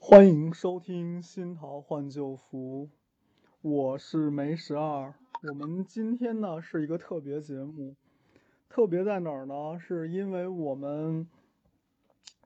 [0.00, 2.86] 欢迎收听《新桃换旧符》，
[3.60, 5.12] 我是梅十二。
[5.42, 7.94] 我们今天呢是一个特别节目，
[8.70, 9.78] 特别在哪儿呢？
[9.78, 11.28] 是因为我们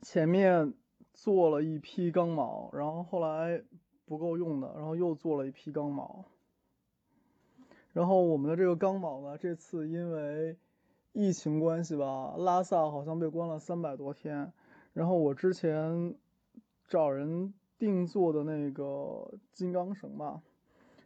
[0.01, 0.73] 前面
[1.13, 3.63] 做了一批钢铆，然后后来
[4.07, 6.25] 不够用的，然后又做了一批钢铆。
[7.93, 10.57] 然后我们的这个钢铆呢，这次因为
[11.13, 14.53] 疫情关系吧，拉萨好像被关了三百多天。
[14.95, 16.17] 然后我之前。
[16.93, 20.43] 找人定做的那个金刚绳嘛，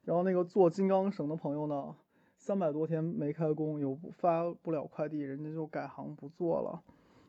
[0.05, 1.95] 然后那个做金刚绳的朋友呢，
[2.37, 6.83] 三百多天没开工，有发不了快递，人家就改行不做了。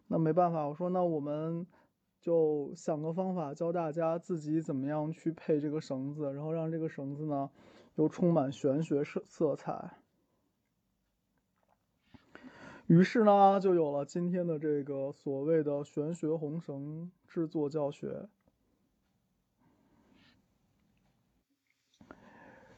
[0.07, 1.67] 那没办法，我说那我们
[2.19, 7.51] 就想个方法，教大家自己怎么样去配这个绳子，然后让这个绳子呢
[7.93, 9.99] 又充满玄学色色彩。
[12.87, 18.27] 于是呢，就有了今天的这个所谓的玄学红绳制作教学。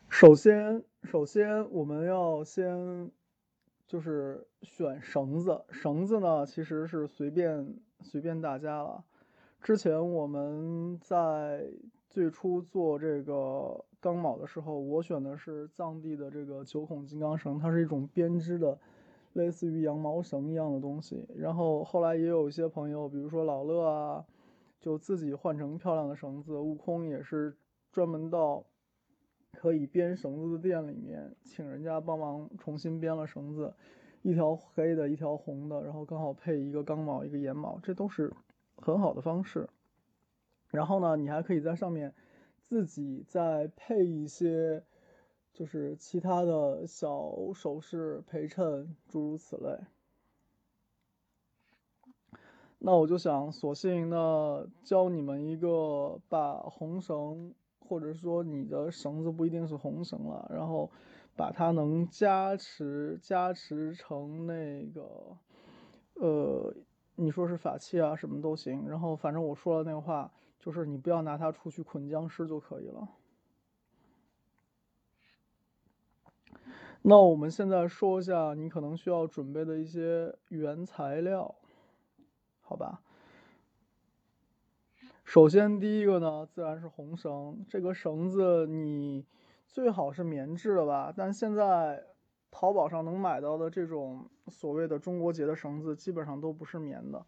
[0.09, 3.09] 首先，首先我们要先
[3.87, 9.03] 就是选绳子，绳子呢其实是随便随便大家了。
[9.61, 11.69] 之前我们在
[12.09, 18.77] 最初做这个钢铆的时候，我选的是藏地的这个九孔金刚绳，它是一种编织的，
[19.33, 21.25] 类似于羊毛绳一样的东西。
[21.37, 24.25] 然后后来也有一些朋友，比如说老乐啊，
[24.81, 26.57] 就自己换成漂亮的绳子。
[26.57, 27.55] 悟空也是
[27.91, 28.65] 专门到。
[29.51, 33.73] 可以编绳子的店里面，请人家帮忙重新编了绳子，
[34.21, 38.33] 一条黑的，一条红的，然后刚好配一个钢毛，一个眼毛，这都是
[38.77, 39.67] 很好的方式。
[40.69, 42.13] 然后呢，你还可以在上面
[42.61, 44.83] 自己再配一些，
[45.51, 49.77] 就是其他的小首饰陪衬，诸如此类。
[52.77, 57.53] 那我就想，索性呢教你们一个把红绳。
[57.89, 60.91] 或者说你的绳子不一定是红绳了，然后
[61.35, 65.35] 把它能加持加持成那个，
[66.13, 66.75] 呃，
[67.15, 68.87] 你说是法器啊，什么都行。
[68.87, 73.09] 然后反正我说了那个话，就是你不要拿它出去捆僵尸就可以了。
[77.01, 81.55] 那我们现在说一下你可能需要准备的一些原材料，
[82.61, 83.01] 好吧？
[85.29, 87.63] 首先，第一个呢，自然是红绳。
[87.69, 89.27] 这个绳子你
[89.67, 91.13] 最好是棉质的吧？
[91.15, 92.03] 但现在
[92.49, 97.23] 淘宝上能买到的这种所谓的中国结的绳子，基本上都不是棉的。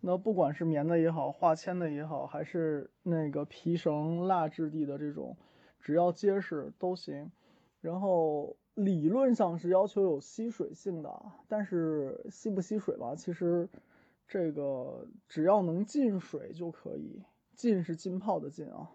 [0.00, 5.36] 那不管是棉的也好，化纤的也好，还是那个皮绳蜡质地的这种，
[5.78, 7.30] 只要结实都行。
[7.82, 13.14] 然后理论上是要求有吸水性的，但是吸不吸水吧？
[13.14, 13.68] 其实
[14.26, 17.22] 这个只要能进水就可以。
[17.54, 18.90] 浸是浸泡的浸啊，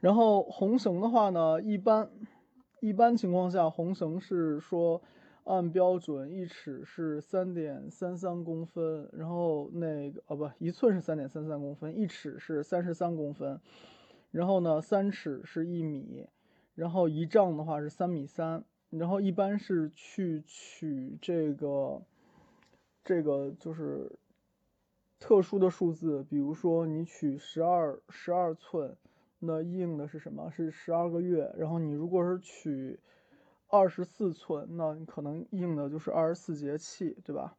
[0.00, 2.10] 然后红绳的话呢，一般
[2.80, 5.02] 一般情况下，红绳是说
[5.44, 13.60] 按标准一尺是三点三三公分，然后那个哦不一寸是三点三三公分，一尺是三十三公分，
[14.30, 16.26] 然后呢三尺是一米，
[16.74, 22.02] 然后一丈的话是三米三，然后一般是去取这个
[23.04, 24.18] 这个就是。
[25.22, 28.96] 特殊的数字，比如说你取十二十二寸，
[29.38, 30.50] 那应的是什么？
[30.50, 31.54] 是十二个月。
[31.56, 32.98] 然后你如果是取
[33.68, 37.56] 二十四寸，那你可能应的就是二十四节气，对吧？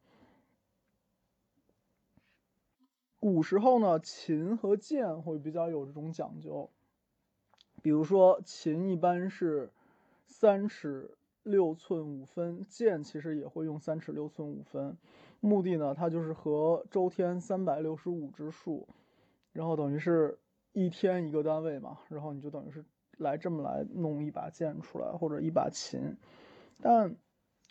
[3.18, 6.68] 古时候呢，琴和剑会比较有这种讲究，
[7.82, 9.72] 比如说琴一般是
[10.26, 11.16] 三尺。
[11.44, 14.96] 六寸五分剑其实也会用三尺六寸五分，
[15.44, 18.88] 目的呢，它就是和周天三百六十五之数，
[19.52, 20.38] 然后等于是
[20.72, 22.84] 一天一个单位嘛，然后你就等于是
[23.18, 26.16] 来这么来弄一把剑出来或者一把琴。
[26.80, 27.14] 但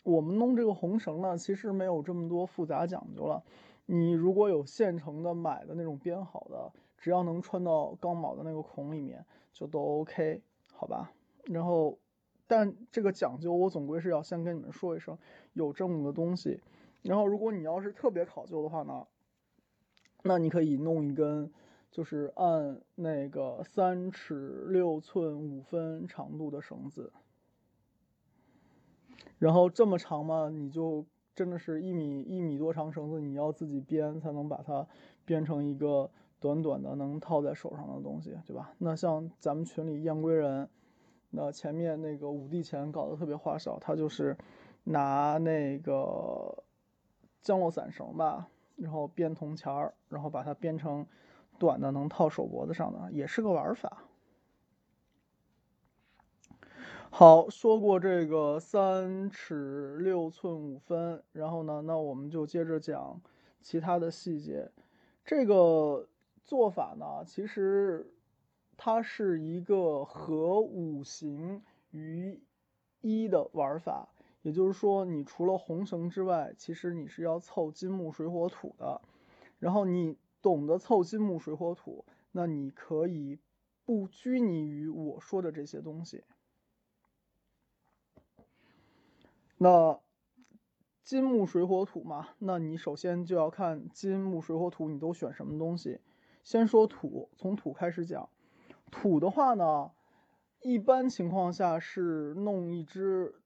[0.03, 3.43] 我们弄这个红绳呢，其实没有这么多复杂讲究了。
[3.87, 10.41] 你如果有现成的买的那种编好的，只要能穿到钢铆的那个孔里面，就都 OK，
[10.73, 11.11] 好吧？
[11.45, 11.97] 然后。
[12.45, 15.17] 但这个讲究，我总归是要先跟你们说一声，
[15.53, 16.61] 有这么个东西。
[17.03, 19.05] 然后，如果你要是特别考究的话呢，
[20.23, 21.51] 那你可以弄一根，
[21.91, 27.13] 就是按那个三尺六寸五分长度的绳子。
[29.37, 31.05] 然后这么长嘛，你就
[31.35, 34.87] 真的是一米一米多长绳子，你要自己编才能把它
[35.25, 36.09] 编成一个
[36.39, 38.73] 短短的能套在手上的东西，对吧？
[38.77, 40.69] 那像咱们群里燕归人。
[41.35, 44.37] 那前面那个五帝钱搞得特别花哨，他就是
[44.83, 46.63] 拿那个
[47.43, 48.47] 降落伞绳吧，
[48.77, 51.05] 然后编铜钱儿，然后把它编成
[51.59, 54.05] 短的能套手脖子上的，也是个玩法。
[57.11, 63.21] 好，说过这个三尺六寸五分，然后呢，那我们就接着讲
[63.61, 64.71] 其他的细节。
[65.23, 66.07] 这个
[66.43, 68.11] 做法呢，其实
[68.77, 71.61] 它是一个合五行
[71.91, 72.41] 于
[73.01, 74.09] 一的玩法，
[74.43, 79.01] 也就是说，你除了红绳之外，其实你是要凑金木水火土的。
[79.57, 83.39] 然后你懂得凑金木水火土，那你可以
[83.85, 86.23] 不拘泥于我说的这些东西。
[89.57, 90.01] 那
[91.01, 96.01] 金木水火土嘛，那你首先就要看金木水火土，你都选什么东西。
[96.43, 98.29] 先说土，从土开始讲。
[98.91, 99.91] 土的话呢，
[100.61, 103.41] 一般情况下是弄一只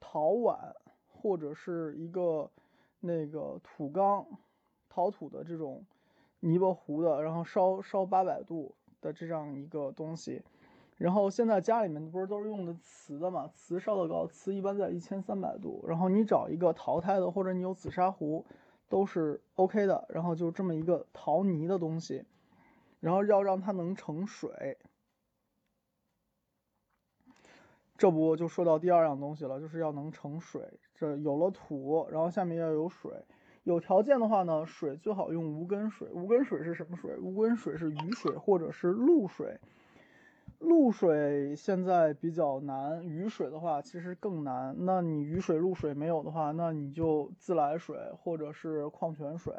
[0.00, 0.74] 陶碗，
[1.06, 2.50] 或者是一个
[2.98, 4.26] 那个土缸，
[4.88, 5.84] 陶土的这种
[6.40, 10.42] 泥巴糊的，然后烧烧八百度的这样一个东西。
[10.96, 13.48] 然后现在家里面不是都是用的瓷的嘛？
[13.54, 15.82] 瓷烧的高，瓷一般在一千三百度。
[15.86, 18.44] 然后你找一个陶胎的，或者你有紫砂壶，
[18.88, 20.04] 都是 OK 的。
[20.10, 22.24] 然后就这么一个陶泥的东西，
[23.00, 24.76] 然后要让它能盛水。
[28.00, 30.62] 这不就说到第二样东西了，就是要能盛水。
[30.94, 33.12] 这有了土，然后下面要有水。
[33.62, 36.08] 有条件的话呢，水最好用无根水。
[36.14, 37.18] 无根水是什么水？
[37.18, 39.60] 无根水是雨水或者是露水。
[40.60, 44.74] 露水现在比较难，雨水的话其实更难。
[44.78, 49.52] 那你雨水、露水没有的话，那你就自来水或者是矿泉水。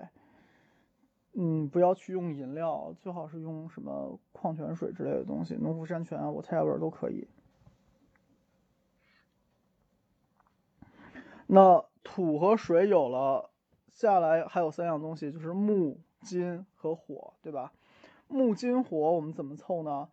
[1.35, 7.27] 嗯，不要去用饮料，最好是用什么矿泉水之类的东西，农夫山泉啊、whatever 都可以。
[11.53, 13.50] 那土和水有了，
[13.89, 17.74] 下来还有三样东西，就是木、金和火，对吧？
[18.30, 20.07] 木、金、火我们怎么凑呢？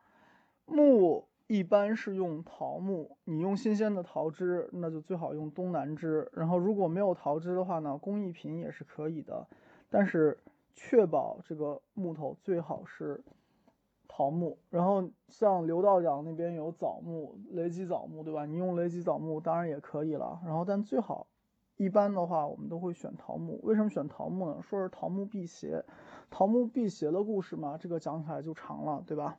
[0.66, 6.28] 木一般是用桃木，你用新鲜的桃枝，那就最好用东南枝。
[6.32, 9.46] 然后如果没有桃枝的话呢，工艺品也是可以的，
[9.88, 10.36] 但是
[10.74, 13.22] 确保这个木头最好是
[14.18, 14.58] 桃木。
[14.68, 18.44] 然后像刘道长那边有枣木，雷击枣木，对吧？
[18.46, 20.40] 你用雷击枣木当然也可以了。
[20.44, 21.28] 然后但最好，
[21.76, 23.60] 一般的话我们都会选桃木。
[23.62, 24.60] 为什么选桃木呢？
[24.60, 25.84] 说是桃木辟邪，
[26.30, 29.38] 桃木辟邪的故事嘛，这个讲起来就长了，对吧？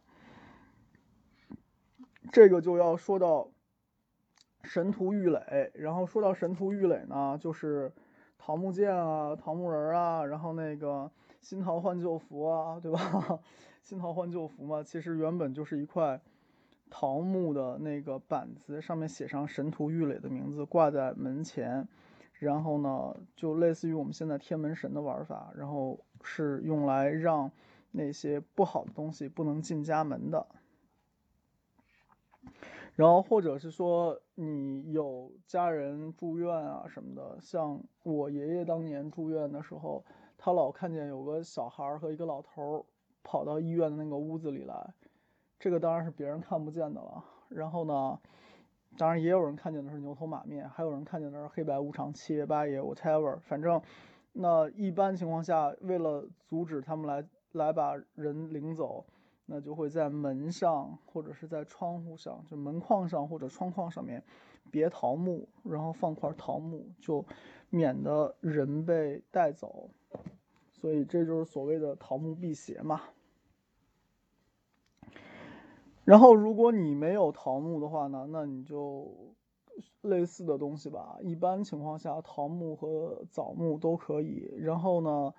[2.31, 3.50] 这个就要说到
[4.64, 7.92] 神图玉垒，然后说到神图玉垒呢，就是
[8.38, 11.12] 桃木剑啊、桃木人啊，然后那个
[11.42, 13.40] 新桃换旧符啊，对吧？
[13.89, 16.21] 新桃换旧符嘛，其实原本就是一块
[16.91, 21.88] 桃木的那个板子，上面写上神图玉垒的名字，挂在门前，
[22.33, 27.51] 然后呢，就类似于我们现在天门神的玩法，然后是用来让
[27.89, 30.45] 那些不好的东西不能进家门的。
[32.95, 40.06] 然后或者是说你有家人住院啊什么的，像我爷爷当年住院的时候，
[40.37, 42.85] 他老看见有个小孩和一个老头
[43.23, 44.94] 跑到医院的那个屋子里来，
[45.59, 47.23] 这个当然是别人看不见的了。
[47.49, 48.19] 然后呢，
[48.97, 53.81] 当然也有人看见的是牛头马面，还有人看见的是黑白无常、七爷八爷，whatever，反正
[54.33, 59.06] 那一般情况下，为了阻止他们来来把人领走。
[59.52, 64.23] 那就会在门上或者是在窗户上，就门框上或者窗框上面
[64.69, 67.26] 别桃木，然后放块桃木，就
[67.71, 69.90] 免得人被带走。
[70.80, 73.02] 所以这就是所谓的桃木辟邪嘛。
[76.06, 79.36] 然后如果你没有桃木的话呢，那你就
[80.02, 81.18] 类似的东西吧。
[81.21, 84.52] 一般情况下，桃木和枣木都可以。
[84.57, 85.33] 然后呢？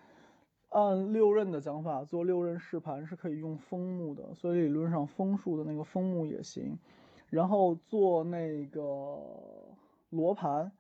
[0.73, 6.79] 按六壬的讲法，做六壬试盘是可以用枫木的，所以理论上枫树的那个枫木也行。
[7.29, 9.19] 然后做那个
[10.11, 10.71] 罗盘，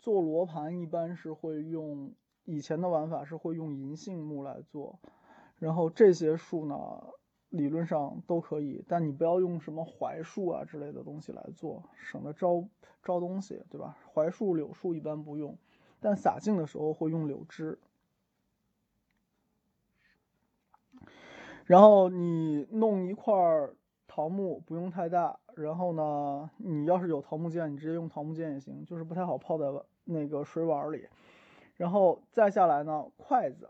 [0.00, 2.10] 做罗盘一般是会用
[2.46, 4.98] 以前的玩法是会用银杏木来做。
[5.58, 6.76] 然后这些树呢，
[7.50, 12.68] 理论上都可以，但你不要用什么槐树啊之类的东西来做，省得招
[13.02, 13.96] 招东西，对吧？
[14.14, 15.58] 槐树、柳树一般不用，
[16.00, 17.78] 但撒净的时候会用柳枝。
[21.64, 23.34] 然后你弄一块
[24.06, 25.40] 桃木，不用太大。
[25.56, 29.64] 然后呢，你要是有桃木剑，你直接用桃木剑也行，就是不太好泡在
[30.04, 31.08] 那个水碗里。
[31.76, 33.68] 然后再下来呢，筷子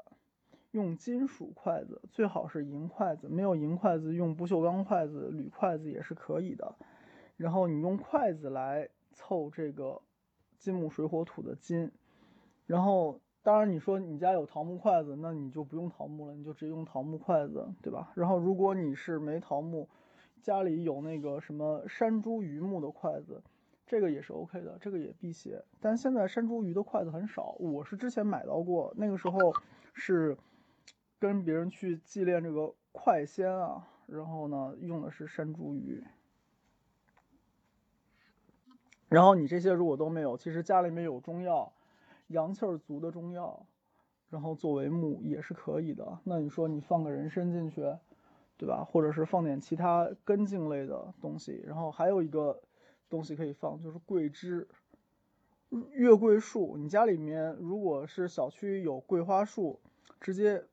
[0.71, 3.29] 用金属筷子，最好是银筷子。
[3.29, 6.75] 没有银筷子，用不锈钢筷子、铝筷子也是可以的。
[7.37, 10.01] 然后你用筷子来凑这个
[10.59, 11.91] 金木水火土的金。
[12.67, 18.13] 然后当然你说你家有桃木筷子，那你就不用桃木了，你就直接用桃木筷子，对吧？
[18.15, 19.89] 然后如果你是没桃木，
[20.43, 23.43] 家里有那个什么山猪榆木的筷子，
[23.87, 25.65] 这个也是 OK 的，这个也辟邪。
[25.81, 29.39] 但现在山茱萸的筷子很少，我是之前买到过，那个时候
[29.95, 30.37] 是
[31.21, 36.03] 跟别人去祭炼这个快仙啊，然后呢用的是山茱萸。
[39.09, 41.73] 然后你这些如果都没有，其实家里面有中药，
[42.27, 43.65] 阳气儿足的中药，
[44.31, 46.19] 然后作为木也是可以的。
[46.25, 47.83] 那你说你放个人参进去，
[48.59, 48.83] 对吧？
[48.83, 52.61] 或者是放点其他根茎类的东西，然后还有一个
[53.09, 54.69] 东西可以放，就是桂枝、
[55.93, 56.77] 月桂树。
[56.77, 59.81] 你家里面如果是小区有桂花树，
[60.21, 60.65] 直接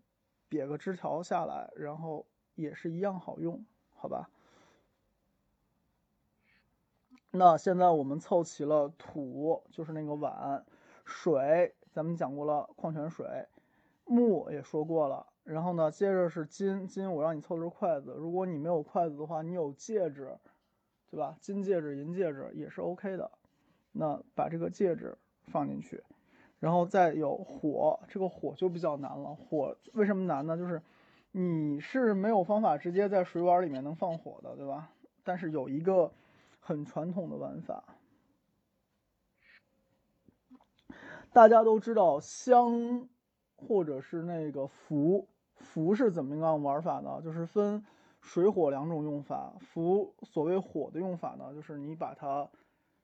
[0.50, 2.26] 瘪个枝条下来，然后
[2.56, 4.30] 也是一样好用，好吧？
[7.36, 10.64] 那现在我们凑齐了土，就是那个碗，
[11.04, 13.48] 水，咱们讲过了，矿泉水，
[14.06, 20.38] 木也说过了，然后呢，接着是金，金我让你凑的是筷子，如果你没有筷子的话，你有戒指，
[21.14, 21.38] 对吧？
[21.40, 23.30] 金戒指、银戒指也是 OK 的。
[23.92, 25.16] 那把这个戒指
[25.46, 26.04] 放进去，
[26.60, 29.36] 然后再有火，这个火就比较难了。
[29.36, 30.58] 火为什么难呢？
[30.58, 30.82] 就是
[31.32, 34.90] 你是没有方法直接在水碗里面能放火的，对吧？
[35.24, 36.12] 但是有一个。
[36.66, 37.84] 很传统的玩法，
[41.34, 43.10] 大家都知道香，
[43.58, 47.20] 或者是那个符，符是怎么样玩法呢？
[47.22, 47.84] 就是分
[48.24, 49.54] 水火两种用法。
[49.60, 52.50] 符所谓火的用法呢，就是你把它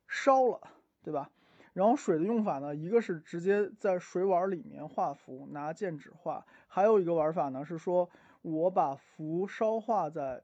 [0.08, 0.60] 烧了，
[1.04, 1.30] 对吧？
[1.74, 8.10] 然后水的用法呢，一个是直接在水碗里面画符，拿剑指画；还有一个玩法呢，是说
[8.42, 10.42] 我把符烧化在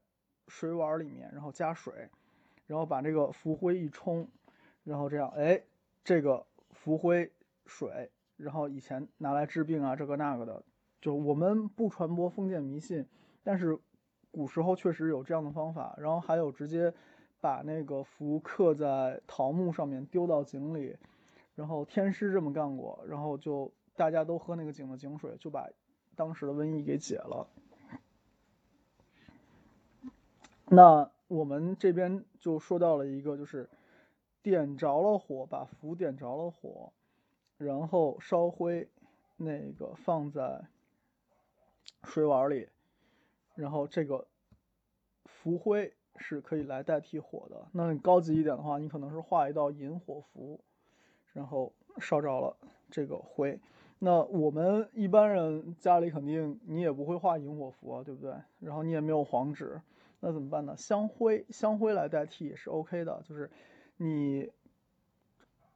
[0.48, 2.10] 水碗里面，然后加水。
[2.68, 4.28] 然后把这个浮灰一冲，
[4.84, 5.62] 然后这样，哎，
[6.04, 7.32] 这个浮灰
[7.68, 10.64] 水，然后以前拿来治病啊，这个那个的，
[11.00, 13.06] 就我们不传播封建迷信，
[13.44, 13.78] 但是
[14.36, 15.96] 古时候确实有这样的方法。
[15.98, 16.94] 然后还有直接
[17.40, 20.98] 把那个符刻在桃木上面丢到井里，
[21.56, 25.70] 然后天师这么干过，然后就大家都喝那个井的井水，就把
[26.16, 27.48] 当时的瘟疫给解了。
[30.66, 31.10] 那。
[31.28, 33.68] 我们这边就说到了一个，就是
[34.44, 36.94] 点着了火，把符点着了火，
[37.58, 38.88] 然后烧灰，
[39.36, 40.62] 那个放在
[42.04, 42.70] 水碗里，
[43.56, 44.28] 然后这个
[45.26, 47.68] 符灰是可以来代替火的。
[47.72, 50.60] 那你高级一点的话，你可能是画一道引火符，
[51.34, 52.56] 然后烧着了
[52.92, 53.60] 这个灰。
[54.00, 58.36] 那我们一般人家里肯定你也不会画引火符啊，对不对？
[58.60, 59.82] 然后你也没有黄纸。
[60.20, 60.76] 那怎么办呢？
[60.76, 63.22] 香灰，香灰来代替也是 OK 的。
[63.24, 63.50] 就是
[63.98, 64.52] 你，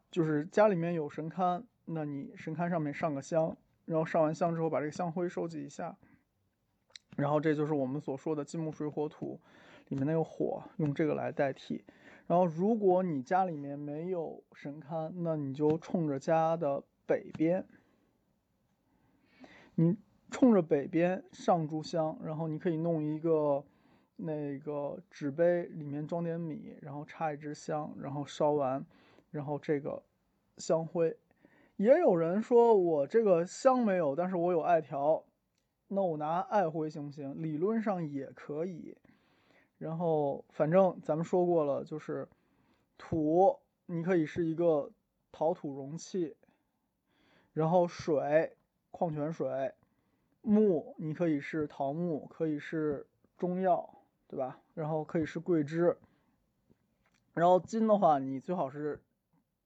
[0.10, 3.56] 就是家里面有神龛，那你神龛上面上个香，
[3.86, 5.98] 然后上完香之后把这个香灰收集一下，
[7.20, 9.40] 然后这就是我们所说的金木水火土
[9.90, 11.84] 里面那个火，用这个来代替。
[12.28, 17.66] 然后如果你家里面没有神龛，那你就冲着家的北边，
[19.76, 19.98] 你
[20.32, 23.64] 冲着北边上炷香，然后你可以弄一个。
[24.22, 28.86] 那个纸杯里面装点米，然后插一支香，然后烧完，
[29.32, 30.04] 然后这个
[30.58, 31.16] 香灰，
[31.78, 35.24] 也有人说我这个香没有，但是我有艾条，
[35.90, 37.44] 那我拿艾灰行不行？
[37.44, 38.96] 理论上也可以。
[39.78, 42.30] 然后反正咱们说过了，就是
[42.98, 44.90] 土，你可以是一个
[45.34, 46.38] 陶土容器，
[47.52, 48.56] 然后水，
[48.92, 49.74] 矿泉水，
[50.42, 53.06] 木，你可以是桃木，可以是
[53.38, 53.96] 中药。
[54.32, 54.60] 对吧？
[54.76, 55.98] 然后可以是桂枝，
[57.34, 59.02] 然后金的话，你最好是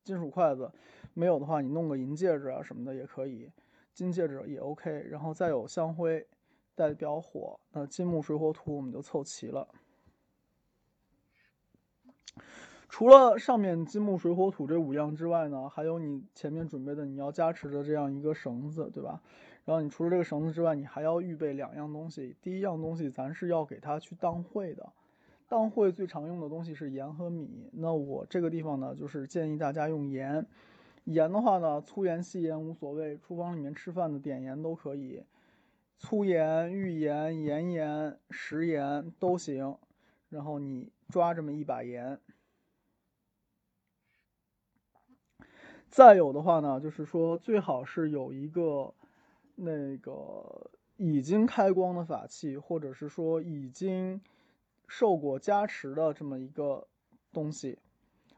[0.05, 0.71] 金属筷子，
[1.13, 3.51] 没有的话，你弄个银戒指啊什么的也可以，
[3.93, 5.05] 金戒指也 OK。
[5.09, 6.27] 然后再有香灰，
[6.75, 9.67] 代表火，那金木水火土我们就凑齐了。
[12.89, 19.21] 除了上面金木水火土这五样之外呢，还有你前面准备的你要加持的这样一个绳子，对吧？
[19.65, 22.35] 然后你除了这个绳子之外，你还要预备两样东西。
[22.41, 24.91] 第一样东西，咱是要给它去当会的。
[25.47, 27.69] 当会最常用的东西是盐和米。
[27.71, 30.45] 那我这个地方呢，就是建议大家用盐。
[31.03, 35.23] 盐的话呢，粗盐、细盐无所谓，厨房里面吃饭的点盐都可以。
[35.97, 39.77] 粗盐、玉盐、盐盐、食盐都行。
[40.29, 42.19] 然后你抓这么一把盐。
[45.89, 48.93] 再有的话呢，就是说最好是有一个。
[49.55, 54.19] 那个已经开光的法器，或者是说已经
[54.87, 56.87] 受过加持的这么一个
[57.31, 57.77] 东西，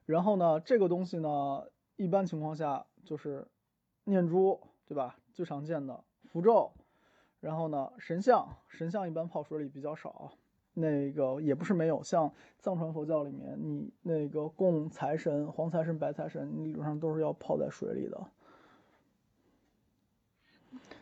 [0.05, 3.47] 然后呢，这个东西呢，一般情况下就是
[4.03, 5.17] 念珠，对吧？
[5.33, 6.71] 最常见的符咒，
[7.39, 10.31] 然后呢神像，神像一般泡水里比较少，
[10.73, 18.27] 那个也不是没有，像藏传佛教里面，你那个供财神，黄财神、白财神，理论上都是要泡在水里的。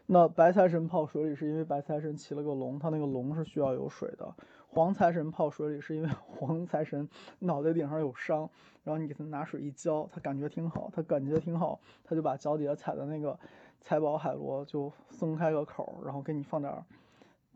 [0.05, 4.35] 那白财神泡水里是因为白财神骑了个龙，他那个龙是需要有水的。
[4.73, 8.49] 黄财神泡水里是因为 黄财神脑袋顶上有伤，
[8.83, 13.39] 然后你给他拿水一浇，他感觉挺好，他感觉挺好，他就把脚底下踩的那个
[13.81, 16.83] 财宝海螺就松开个口，然后给你放点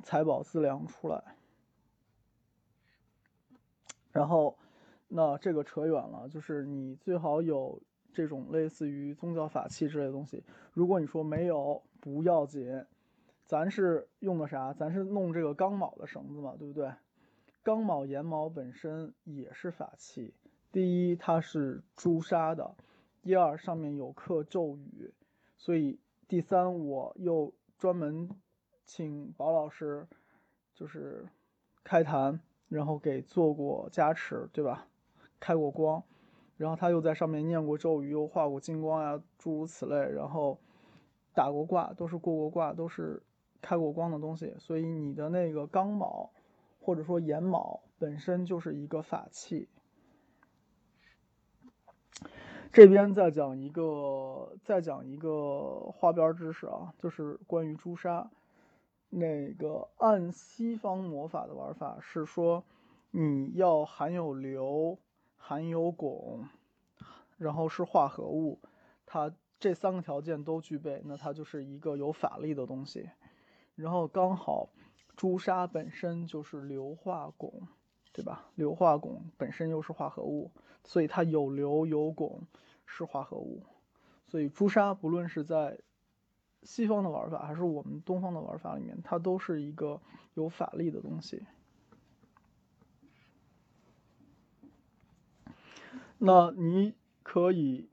[0.03, 1.24] 财宝资粮出来。
[4.12, 4.55] 然后，
[5.07, 7.81] 那这个扯远了，就是你最好有
[8.13, 10.43] 这种类似于宗教法器之类的东西。
[10.71, 12.86] 如果你说没有，不要紧，
[13.45, 14.71] 咱是用的啥？
[14.74, 16.91] 咱是弄这个钢铆的绳子嘛，对不对？
[17.67, 20.33] 钢铆、岩铆本身也是法器。
[20.71, 22.77] 第一，它是朱砂的；
[23.21, 25.13] 第二，上面有刻咒语。
[25.57, 28.29] 所以，第三，我又专门
[28.86, 30.07] 请宝老师，
[30.74, 31.27] 就是
[31.83, 34.88] 开坛，然后给做过加持，对吧？
[35.38, 36.01] 开过光，
[36.55, 40.57] 然后他又在上面念过咒语，又画过金光呀，诸如此类，然后。
[41.33, 43.21] 打过卦都是过过卦，都是
[43.62, 46.29] 开过光的东西，所以你的那个钢铆
[46.88, 49.67] 或者说岩铆本身就是一个法器。
[52.72, 58.32] 这边再讲一个，再讲一个花边知识啊，就是关于朱砂。
[59.10, 62.63] 那个按西方魔法的玩法是说，
[63.12, 64.98] 你要含有硫，
[65.36, 66.46] 含有汞，
[67.38, 68.61] 然后是化合物，
[69.05, 69.33] 它。
[69.59, 73.09] 这三个条件都具备，那它就是一个有法力的东西。
[73.74, 74.70] 然后刚好
[75.18, 77.51] 朱砂本身就是硫化汞，
[78.14, 78.50] 对吧？
[78.56, 80.51] 硫化汞本身又是化合物，
[80.86, 82.40] 所以它有硫有汞
[82.86, 83.64] 是化合物。
[84.27, 85.80] 所以朱砂不论是在
[86.64, 90.00] 西方的玩法，还是我们东方的玩法里面，它都是一个
[90.36, 91.46] 有法力的东西。
[96.18, 97.90] 那你可以。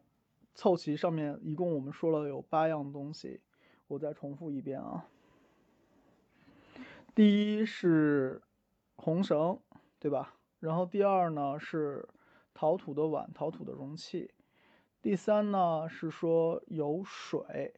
[0.56, 3.40] 凑齐上面一共我们说了有八样东西，
[3.88, 5.04] 我再重复一遍啊。
[7.14, 8.42] 第一是
[8.96, 9.60] 红绳，
[10.00, 10.34] 对吧？
[10.58, 12.08] 然后第二呢是
[12.52, 14.32] 陶土的碗、陶土的容器。
[15.00, 17.74] 第三呢是说有水。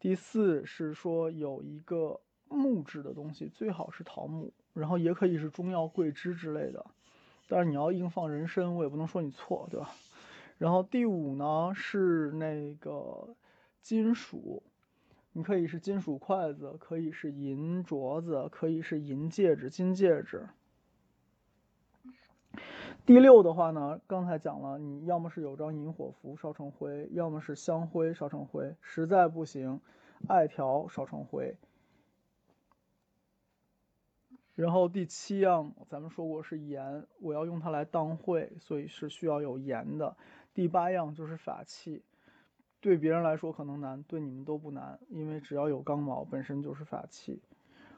[0.00, 6.84] 第四是说有一个木质的东西，最好是桃木，然后也可以是中药桂枝之类的。
[7.46, 9.90] 但是你要硬放人参，我也不能说你错，对吧？
[10.58, 13.36] 然后第五呢是那个
[13.80, 14.62] 金属，
[15.32, 20.48] 你可以是金属筷子，可以是银镯子，可以是银戒指、金戒指。
[23.06, 29.80] 第六的话呢，刚才讲了，你要么是有张引火符烧成灰，要么是香灰烧成灰，实在不行，
[30.28, 31.56] 艾条烧成灰。
[34.56, 40.16] 然后第七样，咱们说过是盐，我要用它来当会，所以是需要有盐的。
[40.52, 42.02] 第八样就是法器，
[42.80, 47.42] 对别人来说可能难，对你们都不难，因为只要有钢铆，本身就是法器。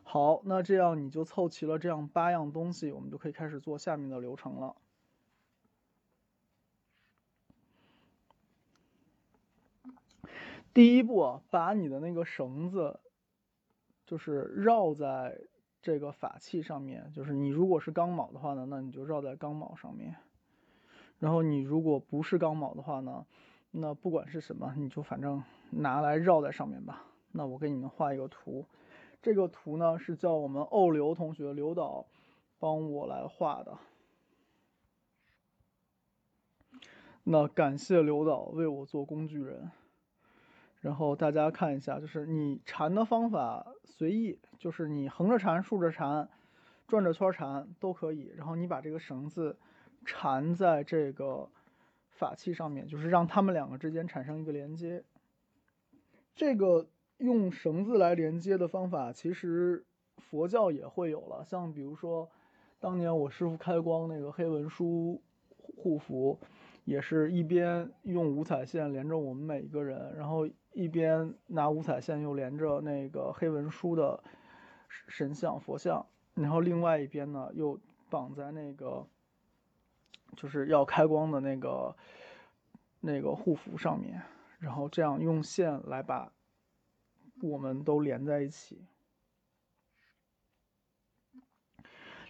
[0.03, 4.75] 好，那这样你就凑齐了这样八样东西，我们就可以开始做下面的流程了。
[10.75, 12.99] 第一步，把你的那个绳子，
[14.05, 15.39] 就是绕在
[15.81, 20.17] 这个法器上面，就是你如果是钢铆的话呢，那你就绕在钢铆上面。
[21.19, 23.27] 然后你如果不是钢铆的话呢，
[23.73, 27.07] 那不管是什么，你就反正拿来绕在上面吧。
[27.33, 28.67] 那我给你们画一个图，
[29.23, 32.07] 这个图呢是叫我们欧刘同学刘导
[32.59, 33.79] 帮我来画的。
[37.25, 39.71] 那感谢刘导为我做工具人。
[40.81, 46.29] 然后大家看一下，就是你缠的方法随意，就是你横着缠、竖着缠、
[46.87, 48.33] 转着圈缠都可以。
[48.37, 49.57] 然后你把这个绳子。
[50.05, 51.49] 缠在这个
[52.23, 55.03] 法器上面，就是让他们两个之间产生一个连接。
[56.37, 56.87] 这个
[57.19, 59.85] 用绳子来连接的方法，其实
[60.19, 61.45] 佛教也会有了。
[61.45, 62.31] 像比如说，
[62.79, 65.21] 当年我师傅开光那个黑文书
[65.59, 66.39] 护符，
[66.85, 74.23] 也是一边用五彩线连着我们每一个人，然后一边拿五彩线又连着那个黑文书的
[75.09, 79.05] 神像佛像，然后另外一边呢又绑在那个。
[80.37, 81.97] 就是要开光的那个
[83.01, 84.23] 那个护符上面，
[84.59, 86.33] 然后这样用线来把
[87.43, 88.87] 我们都连在一起。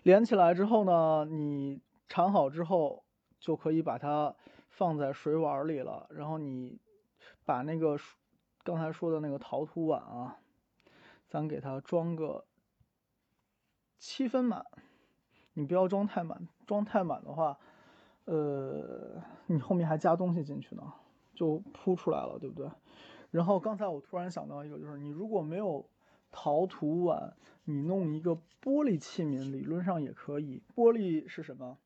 [0.03, 3.05] 连起来之后呢，你缠好之后
[3.39, 4.35] 就可以把它
[4.69, 6.09] 放在水碗里了。
[6.11, 6.81] 然后你
[7.45, 7.97] 把那个
[8.65, 10.39] 刚才说的那个陶土碗啊，
[11.29, 12.45] 咱给它装个
[13.99, 14.67] 七分满，
[15.53, 17.61] 你不要装太满，装太满的话，
[18.25, 20.93] 呃，你后面还加东西进去呢，
[21.35, 22.71] 就铺出来了，对不对？
[23.31, 25.89] 然后刚才我突然想到一个，就是你如果没有
[26.31, 30.63] 陶土碗，你弄一个玻璃器皿，理论上也可以。
[30.75, 31.79] 玻璃是什么？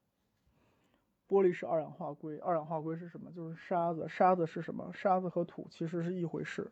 [1.28, 3.32] 玻璃是二氧化硅，二氧化硅是什么？
[3.32, 4.08] 就是沙子。
[4.08, 4.92] 沙子是什么？
[4.92, 6.70] 沙子和土其实是一回事。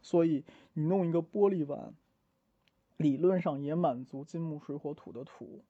[0.00, 1.94] 所以你弄一个玻璃碗，
[2.96, 5.64] 理论上也满足金木水火土的土。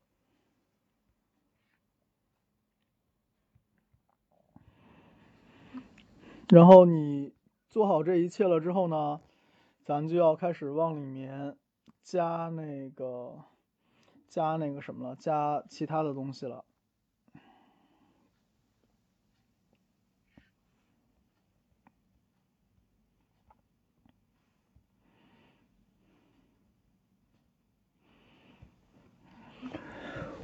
[6.49, 7.33] 然后你。
[7.75, 9.21] 做好这一切了之后呢，
[9.83, 11.57] 咱就要开始往里面
[12.05, 13.43] 加那个
[14.29, 16.65] 加那个什么了，加其他的东西了。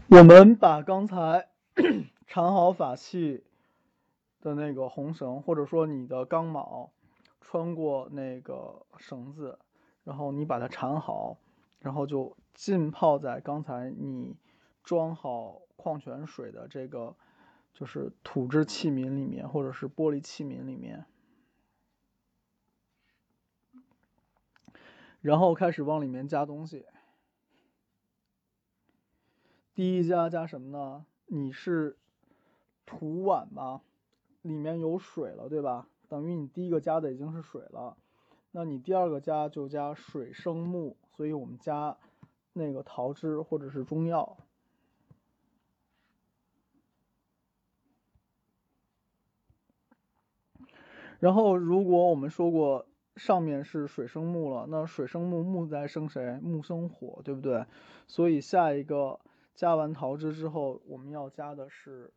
[0.09, 1.47] 我们把刚才
[2.27, 3.45] 缠好法器
[4.41, 6.91] 的那个红绳，或者说你的钢铆。
[7.43, 9.59] 穿过那个绳子，
[10.05, 11.39] 然后你把它缠好，
[11.81, 14.37] 然后就浸泡在刚才你
[14.85, 17.17] 装好矿泉水的这个
[17.75, 21.07] 就是土质器皿里面，或者是玻璃器皿里面，
[25.21, 26.87] 然后开始往里面加东西。
[29.75, 31.05] 第一加加什么呢？
[31.27, 31.99] 你是
[32.87, 33.81] 土碗吗？
[34.43, 35.89] 里面有水了，对吧？
[36.09, 37.97] 等于你第一个加的已经是水了，
[38.51, 41.97] 那你第二个加就加水生木，所以我们加
[42.53, 44.39] 那个桃汁或者是中药。
[51.21, 56.41] 然后如果我们说过上面是水生木了，那水生木木在生谁？
[56.41, 57.67] 木生火，对不对？
[58.09, 59.21] 所以下一个
[59.55, 62.15] 加完桃汁之后，我们要加的是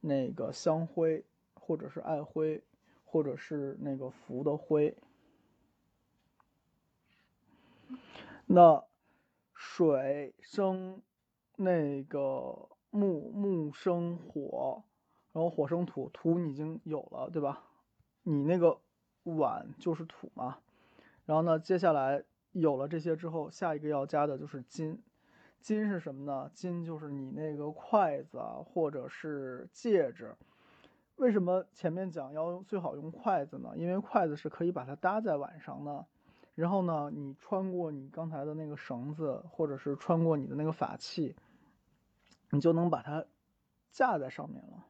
[0.00, 1.26] 那个香灰
[1.68, 2.64] 或者是艾灰。
[3.10, 4.94] 或者是那个福的灰，
[8.44, 8.84] 那
[9.54, 11.00] 水生
[11.56, 14.84] 那个木，木生火，
[15.32, 17.64] 然后火生土，土你已经有了，对吧？
[18.24, 18.78] 你那个
[19.22, 20.58] 碗就是土嘛。
[21.24, 25.02] 然后呢，接下来有了这些之后，下一个要加的就是金。
[25.62, 26.50] 金是什么呢？
[26.52, 30.36] 金就是你那个筷子啊，或者是戒指。
[31.18, 33.72] 为什么前面讲要用最好用筷子呢？
[33.76, 36.06] 因为筷子是可以把它搭在碗上的，
[36.54, 41.34] 然后呢，你穿过你刚才的那个绳子，或者是穿过你的那个法器，
[42.50, 43.26] 你就能把它
[43.90, 44.84] 架在上面了。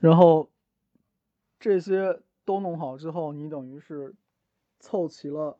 [0.00, 0.50] 然后
[1.58, 4.14] 这些都弄好之后，你等于是。
[4.86, 5.58] 凑齐了，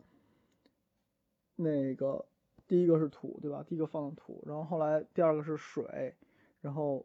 [1.57, 2.25] 那个
[2.69, 3.65] 第一个是土，对吧？
[3.67, 6.15] 第一个放的土，然后后来第二个是水，
[6.61, 7.05] 然后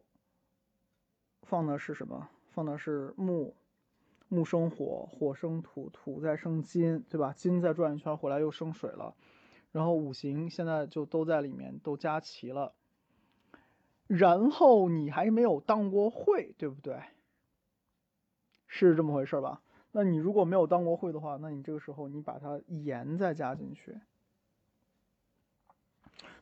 [1.42, 2.28] 放的是什么？
[2.50, 3.56] 放的是木，
[4.28, 7.32] 木生火，火生土，土再生金，对吧？
[7.32, 9.16] 金再转一圈回来又生水了，
[9.72, 12.72] 然后五行现在就都在里面都加齐了，
[14.06, 17.02] 然后你还没有当过会，对不对？
[18.68, 19.60] 是这么回事吧？
[19.92, 24.00] 那你如果没有当过会的话，那你这个时候你把它盐再加进去。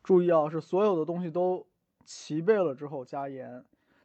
[0.03, 1.67] 注意啊，是所有的东西都
[2.05, 3.63] 齐备了之后加盐，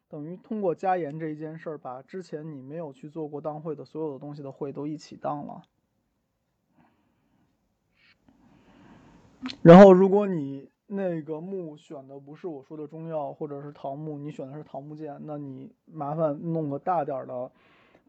[0.09, 5.63] 等于通过加盐这一件事儿，把之前你没有去做过当会的所有的东西的会都一起当了。
[9.63, 17.51] 然后，如果你那个木选的不是我说的中药，或者是桃木，你选的是桃木剑，那你麻烦弄个大点儿的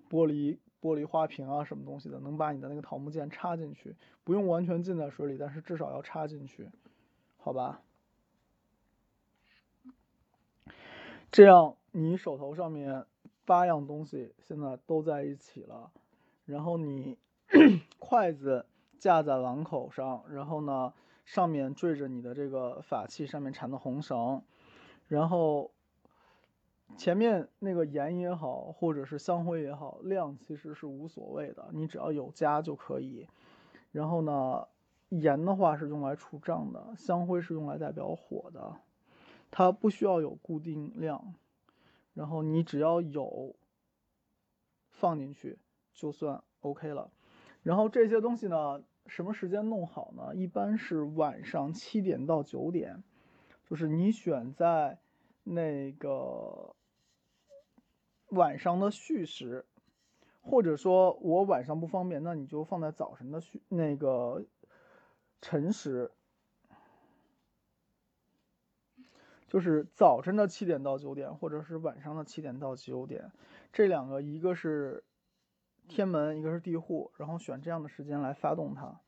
[0.10, 0.58] 玻璃。
[0.82, 6.70] 玻璃花瓶啊，什么东西的，能把你的那个桃木剑插进去，不用完全浸在水里，但是至少要插进去，
[7.38, 7.82] 好吧？
[11.32, 13.06] 这样你手头上面
[13.46, 15.92] 八样东西现在都在一起了，
[16.46, 17.18] 然后你
[18.00, 18.66] 筷子
[19.00, 20.94] 架在碗口上，然后呢
[21.26, 24.44] 上面缀着你的这个法器，上面缠的红绳，
[25.08, 25.72] 然后。
[26.96, 33.28] 前面那个盐也好，或者是香灰也好，量其实是无所谓的，你只要有加就可以。
[33.92, 34.68] 然后呢，
[35.10, 38.78] 盐的话是用来除胀的，香灰是用来代表火的，
[39.52, 41.34] 它不需要有固定量。
[42.14, 43.56] 然后你只要有
[44.90, 45.60] 放进去
[45.94, 47.12] 就算 OK 了。
[47.62, 50.34] 然后这些东西呢，什么时间弄好呢？
[50.36, 53.04] 一般是晚上七点到九点。
[53.70, 54.98] 就是你选在
[55.44, 56.74] 那个
[58.30, 59.66] 晚上的戌时，
[60.42, 64.46] 或者说我晚上不方便，那你就放在早晨的戌那个
[65.42, 66.12] 辰时。
[69.48, 73.32] 就是早晨的七点到九点，或者是晚上的七点到九点，
[73.72, 75.06] 这两个一个是
[75.88, 79.00] 天门，一个是地户，然后选这样的时间来发动它。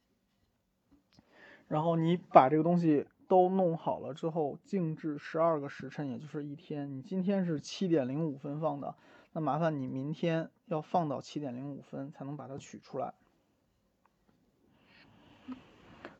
[1.68, 6.98] 然后你把这个东西都弄好了之后，静置十二个时辰，也就是一天。
[6.98, 8.96] 你今天是七点零五分放的，
[9.32, 13.14] 那麻烦你明天要放到七点零五分才能把它取出来。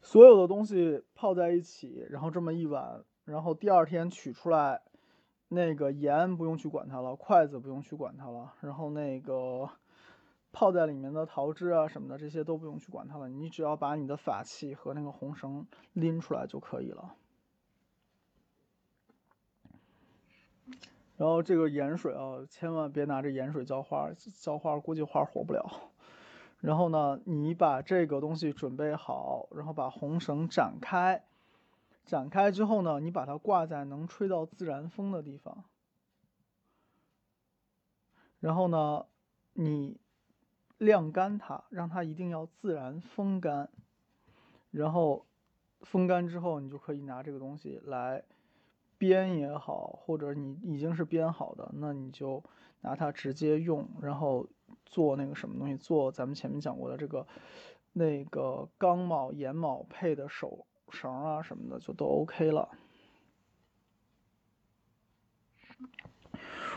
[0.02, 3.04] 所有的东西泡在一起，然后这么一碗。
[3.26, 4.82] 然后第二天取出来，
[5.48, 9.68] 那个盐不用去管它了，筷子不用去管它了，然后那个
[10.52, 13.30] 泡在里面的桃汁啊什么的，这些都不用去管它了。
[13.30, 17.16] 你只要把你的法器和那个红绳拎出来就可以了。
[21.18, 24.10] 然后这个盐水啊，千万别拿着盐水浇花，
[24.40, 25.92] 浇花估计花活不了。
[26.60, 31.26] 然后呢，你把这个东西准备好，然后把红绳展开。
[32.06, 35.66] 展开之后呢，你把它挂在能吹到自然风的地方，
[38.40, 39.06] 然后呢，
[39.54, 40.00] 你
[40.80, 43.70] 晾干它，让它一定要自然风干，
[44.72, 45.28] 然后
[45.82, 48.24] 风干之后，你就可以拿这个东西来
[48.98, 52.44] 编也好，或者你已经是编好的，那你就
[52.82, 54.48] 拿它直接用，然后
[54.88, 57.28] 做那个什么东西，做咱们前面讲过的这个
[57.94, 60.66] 那个钢铆、眼铆配的手。
[60.92, 62.68] 绳啊什么的就都 OK 了。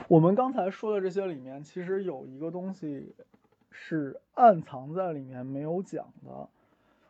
[0.07, 3.17] 我们刚才说的这些里面，其实有一个东西
[3.73, 6.49] 是暗藏在里面没有讲的。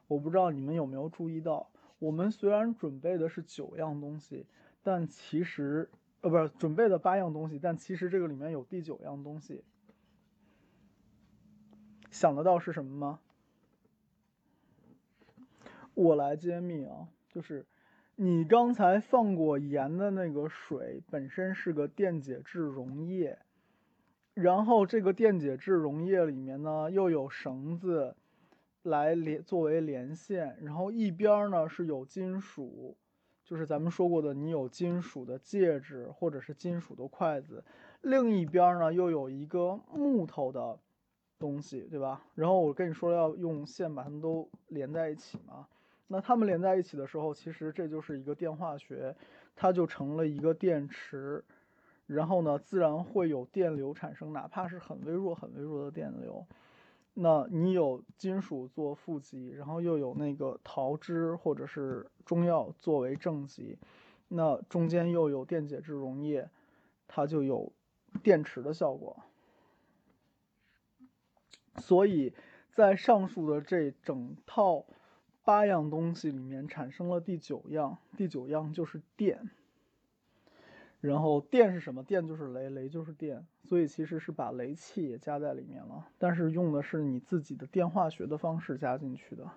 [0.06, 4.46] 我不知道你们有没有注意到，我们虽然准备的是九样东西，
[4.82, 9.62] 但其实呃不是准备的八样东西，但其实这个里面有第九样东西。
[12.10, 13.20] 想得到是什么吗？
[15.94, 17.66] 我来揭秘啊，就是
[18.16, 23.38] 你刚才放过盐的那个水本身是个电解质溶液，
[24.34, 28.16] 然后这个电解质溶液里面呢又有绳子
[28.82, 32.96] 来连作为连线，然后一边呢是有金属，
[33.44, 37.62] 就是咱们说过的你有金属的戒指或者是金属的筷子，
[38.00, 40.78] 另一边呢又有一个木头的
[41.38, 42.24] 东西，对吧？
[42.34, 45.66] 然后我跟你说要用线把它们都连在一起嘛。
[46.08, 49.14] 那它们连在一起的时候，其实这就是一个电化学，
[49.56, 51.44] 它就成了一个电池，
[52.14, 56.46] 然后呢，自然会有电流产生，哪怕是很微弱、很微弱的电流。
[57.14, 63.78] 那你有金属做负极，然后又有那个桃汁或者是中药作为正极，
[64.28, 66.48] 那中间又有电解质溶液，
[67.08, 67.72] 它就有
[68.22, 69.22] 电池的效果。
[71.78, 72.32] 所以
[72.74, 74.84] 在上述的这整套。
[75.44, 79.50] 八样东西里面产生了第九样，第九样就是电。
[81.02, 82.02] 然后电是什么？
[82.02, 89.50] 电就是雷，雷就是电，所以其实是把雷气也加在里面了，但是用的是你自己的电化学的方式加进去的。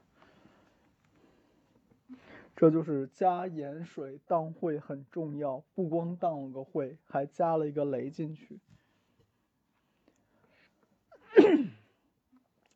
[2.57, 8.59] 这就是加盐水当会很重要，不光当了个会，还加了一个雷进去。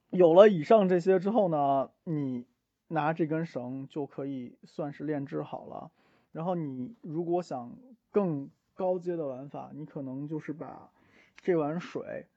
[0.10, 2.45] 有了以上这些之后呢，你。
[2.91, 5.91] 拿这根绳就可以算是炼制好了。
[6.32, 7.77] 然后你如果想
[8.10, 8.49] 更
[8.80, 10.89] 高阶的玩法，你可能就是把
[11.36, 12.28] 这碗水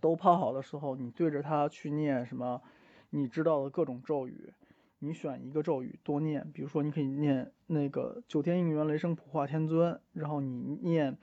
[0.00, 2.62] 都泡好的时候，你对着它去念什么
[3.10, 4.54] 你知道的各种咒语。
[5.00, 11.18] 你选一个咒语多念，比如说你可以念那个九天应元雷声普化天尊，然后你念，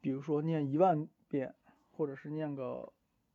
[0.00, 1.54] 比如说念一万遍，
[1.92, 2.92] 或者是念个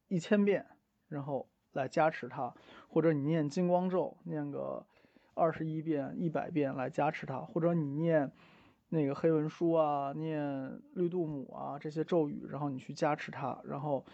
[0.09, 0.65] 一千遍，
[1.07, 1.47] 然后。
[1.73, 2.53] 来加持它，
[2.89, 4.85] 或者你念金光咒，念个
[5.33, 8.29] 二十一遍、一百遍来加持它，或者你念
[8.93, 14.05] 那个黑文书啊、念绿度母啊这些咒语，然后你去加持它，然后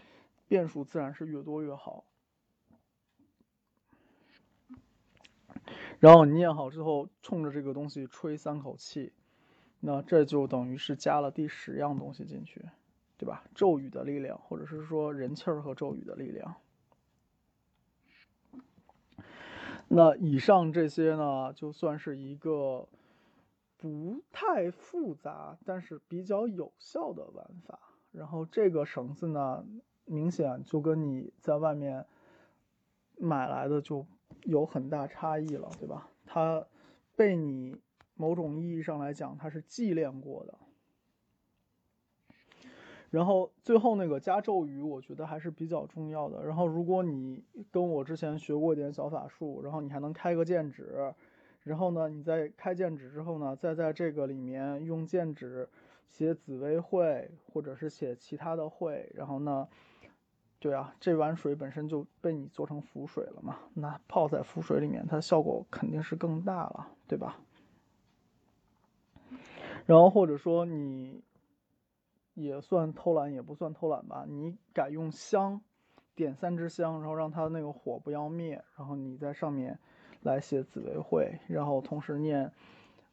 [0.48, 2.06] 变数自然是越多越好。
[6.00, 9.14] 然后你念好之后，冲着这个东西吹三口气，
[9.80, 12.64] 那这就等于是加了第十样东西进去，
[13.18, 13.46] 对吧？
[13.56, 16.56] 咒语的力量，或者是说人气儿和咒语的力量。
[19.88, 22.88] 那以上这些呢，就算是一个
[23.78, 27.80] 不太复杂，但是比较有效的玩法。
[28.12, 29.66] 然后这个绳子呢，
[30.06, 32.06] 明显就跟你在外面
[33.18, 34.06] 买来的就
[34.44, 36.10] 有很大差异了，对吧？
[36.26, 36.66] 它
[37.16, 37.80] 被你
[38.16, 40.56] 某种意义上来讲，它是祭炼过的。
[43.10, 46.44] 然后最后那个加咒语，我觉得还是比较重要的。
[46.44, 51.14] 然后如果你跟我之前学过一点小法术，然后你还能开个剑指，
[51.68, 55.70] 然后呢，你在开剑指之后呢，再在这个里面用剑指
[56.10, 59.68] 写紫薇会，或者是写其他的会，然后呢，
[60.60, 67.40] 对啊，这碗水本身就被你做成浮水了嘛，那泡在浮水里面，它效果肯定是更大了，对吧？
[69.86, 71.22] 然后或者说你。
[72.40, 74.24] 也算偷懒，也不算偷懒吧。
[74.30, 75.60] 你改用香，
[76.14, 79.80] 点三支香，然后让它那个火不要灭，然后你在上面
[80.22, 82.52] 来写紫薇会，然后同时念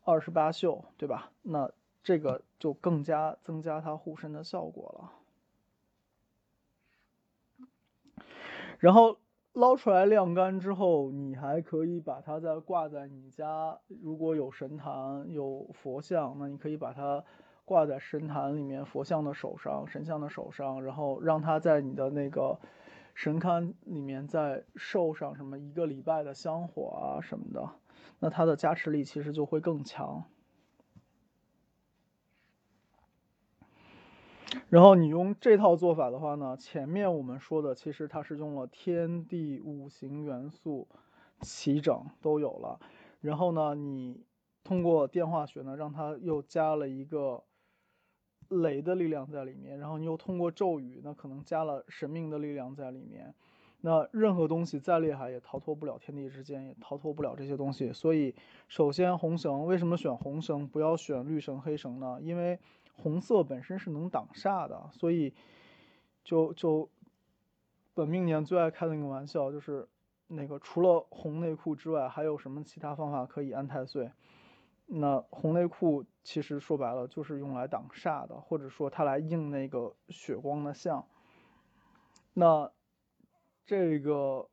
[0.04, 1.30] 二十八宿，对吧？
[1.42, 1.70] 那
[2.02, 5.12] 这个就更加增加它护身的效果了。
[8.78, 9.18] 然后
[9.52, 17.24] 捞出来晾干之后，你还可以把它再挂在你家，如果有神坛有佛像，那你可以把它。
[17.66, 22.58] 挂在神坛里面，佛像的手上，神像的手上，然后让它在你的那个
[23.14, 27.70] 神龛里面再受上什么一个礼拜的香火啊什么的，
[28.18, 30.24] 那它的加持力其实就会更强。
[34.68, 40.88] 然后你用这套做法的话呢，前面我们说的其实它是用了天地五行元素
[41.40, 42.80] 齐整都有了，
[43.20, 44.24] 然后呢，你
[44.64, 47.44] 通过电化学呢，让它又加了一个。
[48.48, 53.34] 雷的力量在里面，然后你又通过咒语，那可能加了神明的力量在里面。
[53.80, 57.92] 那任何东西再厉害，也逃脱不了天地之间，也逃脱不了这些东西。
[57.92, 58.34] 所以，
[58.66, 62.18] 首先红绳为什么选红绳，不要选绿绳、黑绳呢？
[62.22, 62.58] 因为
[62.94, 64.88] 红色本身是能挡煞的。
[64.90, 65.34] 所以，
[66.24, 66.88] 就就
[67.92, 69.86] 本命年最爱开的那个玩笑，就是
[70.28, 74.10] 那个除了红内裤之外，还有什么其他方法可以安太岁？
[74.86, 81.06] 那红内裤其实说白了就是用来挡煞的，或者说它来应那个血光的相。
[82.32, 82.72] 那
[83.64, 84.48] 这个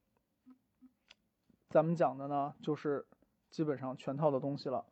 [1.69, 3.07] 咱们讲的呢，就是
[3.49, 4.85] 基本上全套的东西了。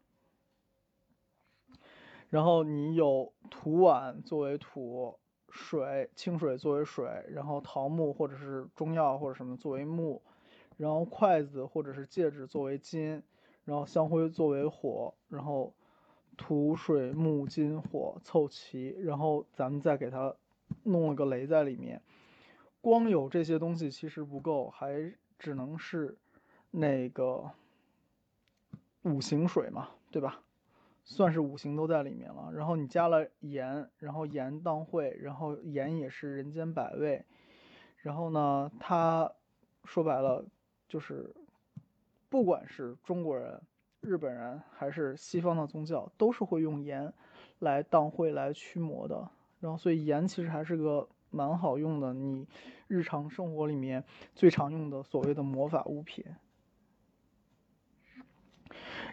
[2.29, 10.23] 然后你有土碗作为土，水清水作为水，然后桃木或者是中药或者什么作为木，
[10.77, 13.21] 然后筷子或者是戒指作为金。
[13.65, 15.75] 然后香灰作为火，然后
[16.41, 20.33] 土水木金火凑齐，然后咱们再给它
[20.83, 22.01] 弄了个雷在里面。
[22.79, 26.17] 光有这些东西其实不够，还只能是
[26.71, 27.51] 那个
[29.01, 30.41] 五行水嘛，对吧？
[31.03, 32.53] 算是五行都在里面了。
[32.53, 37.25] 然后你加了盐，然后盐当会，然后盐也是人间百味。
[37.97, 39.33] 然后呢，它
[39.83, 40.45] 说白了
[40.87, 41.35] 就是。
[42.29, 43.59] 不管是中国人、
[44.01, 47.13] 日本人还是西方的宗教，都是会用盐
[47.59, 49.29] 来当会来驱魔的。
[49.59, 52.47] 然后，所以盐其实还是个蛮好用的，你
[52.87, 54.03] 日常生活里面
[54.35, 56.23] 最常用的所谓的魔法物品。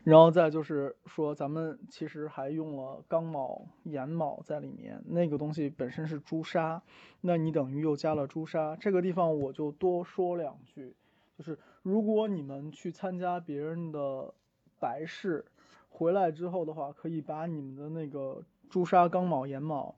[0.05, 6.81] 然后再就是说，咱们其实还用了钢铆、盐铆在里面，那个东西本身是朱砂，
[7.22, 8.77] 那你等于又加了朱砂。
[8.77, 10.94] 这个地方我就多说两句。
[11.37, 14.33] 就是如果你们去参加别人的
[14.79, 15.45] 白事，
[15.89, 19.95] 回来之后的话，可以把你们的那个朱砂、钢卯、盐卯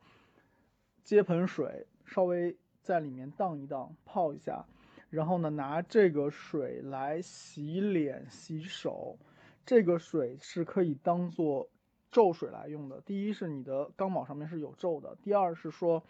[1.05, 4.65] 接盆水，稍微在里面荡一荡，泡一下，
[5.11, 9.19] 然后呢，拿这个水来洗脸、洗手。
[9.65, 11.69] 这个水是可以当做
[12.11, 13.01] 咒水来用的。
[13.03, 16.03] 第一是你的钢卯上面是有咒的，第二是说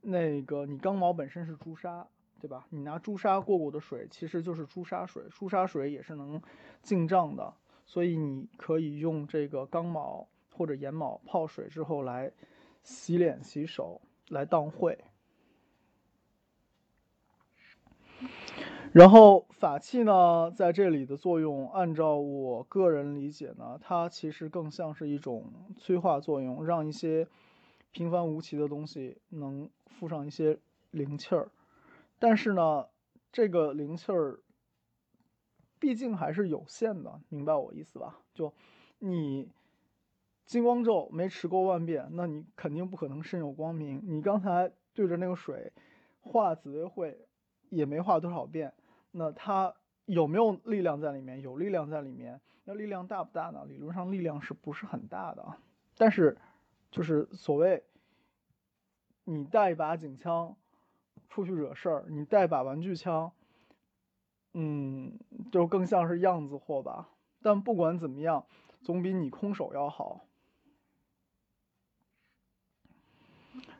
[0.00, 2.06] 那个你钢卯本身是朱砂。
[2.42, 2.66] 对吧？
[2.70, 5.22] 你拿朱砂过过的水，其实就是朱砂水。
[5.30, 6.42] 朱砂水也是能
[6.82, 7.54] 进账的，
[7.84, 12.32] 所以你可以用这个钢铆或者盐铆泡水之后来
[12.82, 14.98] 洗脸、洗手，来当会。
[18.92, 27.26] 然后法器呢，在这里的作用，按照我个人理解呢，它其实更像是一种催化作用，让一些
[27.90, 30.58] 平凡无奇的东西能附上一些
[30.90, 31.50] 灵气儿。
[32.18, 32.86] 但是呢，
[33.32, 34.40] 这个灵气儿
[35.82, 38.20] 毕竟还是有限的，明白我意思吧？
[38.32, 38.54] 就
[39.00, 39.50] 你
[40.46, 44.00] 金光咒没持过万遍，那你肯定不可能身有光明。
[44.04, 45.72] 你刚才对着那个水
[46.20, 47.26] 画紫薇会，
[47.68, 48.72] 也没画多少遍，
[49.10, 49.74] 那它
[50.04, 51.40] 有没有力量在里面？
[51.40, 52.40] 有力量在里面。
[52.62, 53.64] 那力量大不大呢？
[53.66, 55.44] 理论上力量是不是很大的？
[55.96, 56.38] 但是
[56.92, 57.82] 就是所谓
[59.24, 60.54] 你带一把警枪。
[61.28, 63.32] 出去惹事儿，你带把玩具枪，
[64.52, 64.81] 嗯，
[65.52, 67.10] 就更像是样子货吧。
[67.40, 68.46] 但不管怎么样，
[68.82, 70.26] 总比你空手要好。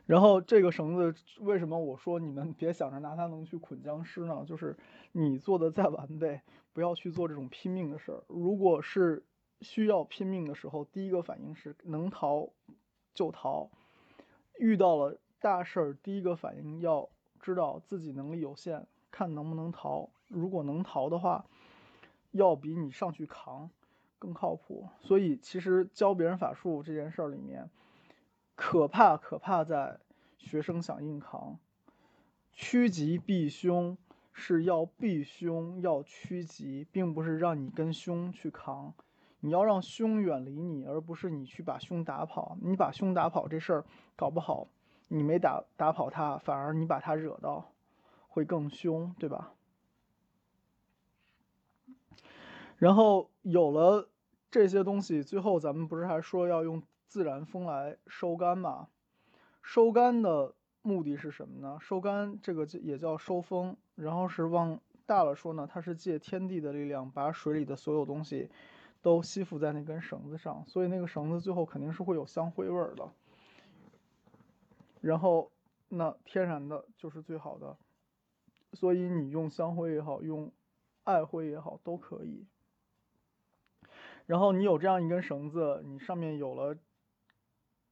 [0.05, 4.45] 然后这个绳子为什么我说你们别想着拿它能去捆僵尸呢？
[4.45, 4.77] 就是
[5.13, 6.41] 你做的再完备，
[6.73, 8.23] 不要去做这种拼命的事儿。
[8.27, 9.25] 如果是
[9.61, 12.49] 需要拼命的时候，第一个反应是能逃
[13.13, 13.71] 就逃。
[14.59, 17.09] 遇到了大事儿，第一个反应要
[17.39, 20.09] 知道自己能力有限，看能不能逃。
[20.27, 21.45] 如果能逃的话，
[22.33, 23.71] 要比你上去扛
[24.19, 24.89] 更靠谱。
[24.99, 27.69] 所以其实教别人法术这件事儿里面。
[28.55, 29.99] 可怕，可怕在
[30.37, 31.57] 学生想硬扛，
[32.51, 33.97] 趋吉避凶
[34.31, 38.93] 是要避凶，要趋吉，并不是让你跟凶去扛。
[39.39, 42.55] 你要让凶远离你，而不是你去把凶打跑。
[42.61, 44.67] 你把凶打跑这事儿搞不好，
[45.07, 47.71] 你没打打跑他，反而你把他惹到，
[48.27, 49.55] 会更凶，对吧？
[52.83, 54.09] 然后有了
[54.51, 56.83] 这些东西，最后咱们不是还说要用。
[57.07, 58.87] 自然风来收干嘛？
[59.61, 61.77] 收干的目的是什么呢？
[61.79, 68.49] 收干这个也叫收风，然后是往大了说呢，它是借天地的力量，把水里的所有东西
[69.03, 73.07] 都吸附在那根绳子上，所以那个绳子最后肯定是会有香灰味儿的。
[75.01, 75.51] 然后
[75.89, 77.77] 那天然的就是最好的，
[78.73, 80.51] 所以你用香灰也好，用
[81.03, 82.47] 艾灰也好都可以。
[84.25, 86.77] 然后你有这样一根绳子，你上面有了。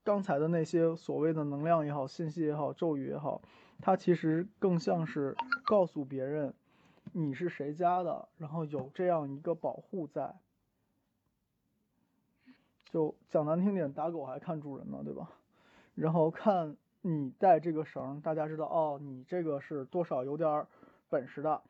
[0.04, 3.40] 刚才的那些所谓的能量也好，信息也好，咒语也好，
[3.82, 6.56] 它其实更像是告诉别人
[7.14, 10.34] 你是谁家的，然后有这样一个保护在。
[12.86, 15.30] 就讲难听点，打狗还看主人呢，对吧？
[15.94, 20.66] 然后看你带这个绳，大家知道哦，你这个是多少有点
[21.10, 21.62] 本事的，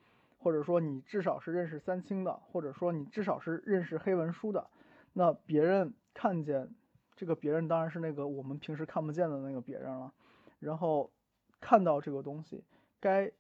[0.41, 4.69] 或者说你至少是认识三清的，或者说你至少是认识黑文书的，
[5.13, 6.73] 那别人看见。
[7.13, 10.11] 这个别人当然是那个我们平时看不见的那个别人了，
[10.59, 11.11] 然后
[11.59, 12.63] 看到这个东西，
[12.99, 13.31] 该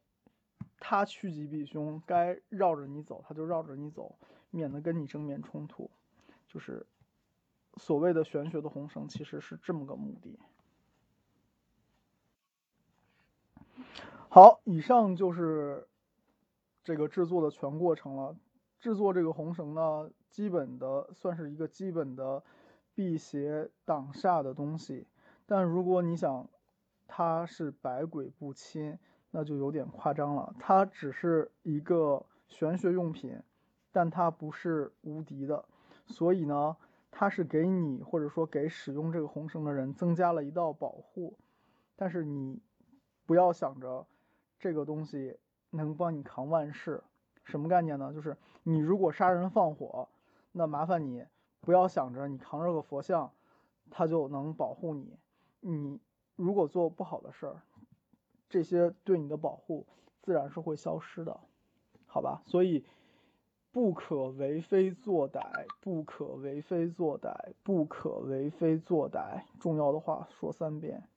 [0.79, 4.19] 他趋吉避凶，该绕着你走他就绕着你走，
[4.51, 5.89] 免得跟你正面冲突。
[6.47, 6.85] 就是
[7.77, 10.37] 所谓的玄学的红绳，其实是这么个目的。
[14.29, 15.87] 好，以上就是
[16.83, 18.35] 这个制作的全过程了。
[18.79, 22.43] 制作这个红绳呢，基本的算是一个基本的。
[22.93, 25.07] 辟邪挡煞的东西，
[25.45, 26.49] 但如果你想
[27.07, 28.99] 它是百鬼不侵，
[29.31, 30.53] 那就有点夸张了。
[30.59, 33.41] 它只是一个玄学用品，
[33.93, 35.63] 但它不是无敌的。
[36.05, 36.75] 所以呢，
[37.11, 41.37] 它是给你或者说给使用这个红绳的人增加了一道保护。
[41.95, 42.61] 但是你
[43.25, 44.05] 不要想着
[44.59, 45.39] 这个东西
[45.71, 47.03] 能帮你扛万事。
[47.43, 48.13] 什么概念呢？
[48.13, 50.07] 就是你如果杀人放火，
[50.51, 51.25] 那麻烦你。
[51.59, 53.31] 不要想着你扛着个佛像，
[53.91, 55.15] 它就能保护你。
[55.59, 55.99] 你
[56.35, 57.61] 如果做不好的事儿，
[58.49, 59.85] 这些对你的保护
[60.21, 61.39] 自然是会消失的，
[62.07, 62.41] 好吧？
[62.47, 62.83] 所以
[63.71, 69.43] 不可为非作歹，不可为非作歹，不可为非作歹。
[69.59, 71.07] 重要的话说三遍。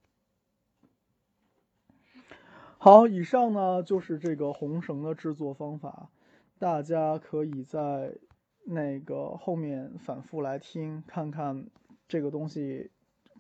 [2.85, 6.11] 好，以上呢就是这个红绳的制作方法，
[6.59, 8.19] 大家可以在。
[8.67, 11.67] 那个后面反复来听，看看
[12.09, 12.91] 这个东西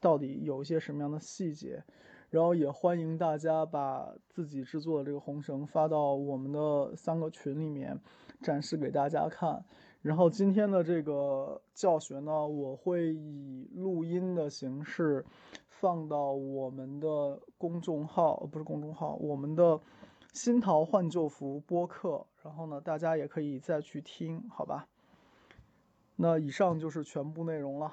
[0.00, 1.82] 到底有一些什么样的细节，
[2.30, 8.00] 然后也欢迎大家把自己制作的这个红绳发到我们的三个群里面
[8.40, 9.64] 展示给大家看。
[10.02, 15.24] 然后今天的这个教学呢，我会以录音的形式
[15.80, 19.80] 放到我们的公众号，不是公众号，我们的
[20.32, 22.26] 新桃换旧符播客。
[22.42, 24.86] 然后呢，大家也可以再去听，好吧？
[26.16, 27.92] 那以上就是全部内容了。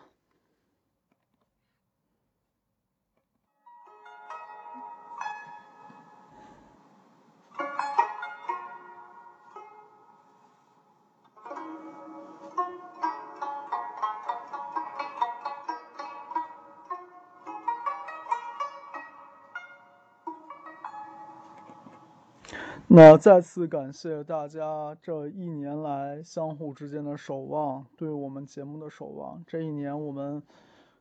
[22.94, 29.42] 那再次感谢大家这一年来相互之间的守望，对我们节目的守望。
[29.48, 30.44] 这一年我们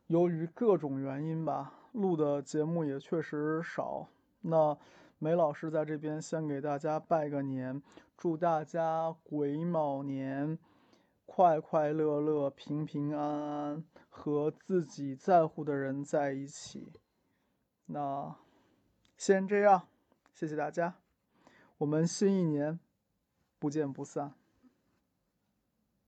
[0.07, 4.07] 由于各种原因吧，录的节目也确实少。
[4.43, 4.79] 那
[5.19, 7.83] 梅老师在这边先给大家拜个年，
[8.17, 10.57] 祝大家癸卯年
[11.27, 16.93] 快快乐乐、平平安安，和自己在乎的人在一起。
[17.87, 18.37] 那
[19.17, 19.89] 先这样，
[20.33, 20.95] 谢谢大家。
[21.81, 22.79] 我们新一年
[23.59, 24.35] 不见不散。